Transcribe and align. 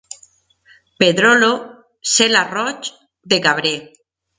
Pedrolo, 1.03 1.51
ce 2.15 2.27
la 2.33 2.45
Roig, 2.57 2.93
de 3.33 3.41
Cabré. 3.49 3.77